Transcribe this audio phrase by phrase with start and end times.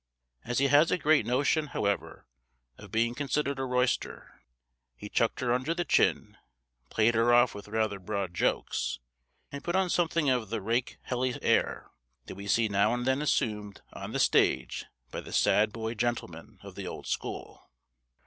[0.43, 2.25] As he has a great notion, however,
[2.75, 4.41] of being considered a roister,
[4.95, 6.37] he chucked her under the chin,
[6.89, 8.97] played her off with rather broad jokes,
[9.51, 11.91] and put on something of the rake helly air,
[12.25, 16.57] that we see now and then assumed on the stage by the sad boy gentlemen
[16.63, 17.69] of the old school.